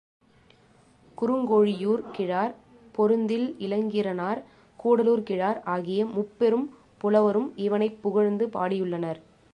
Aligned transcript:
குறுங்கோழியூர் 1.17 2.11
கிழார், 2.11 2.53
பொருந்தில் 2.91 3.55
இளங்கீரனார், 3.59 4.41
கூடலூர் 4.79 5.23
கிழார் 5.23 5.61
ஆகிய 5.67 6.05
முப்பெரும் 6.15 6.67
புலவரும் 7.01 7.51
இவனைப் 7.57 8.01
புகழ்ந்து 8.01 8.47
பாடியுள்ளனர். 8.47 9.21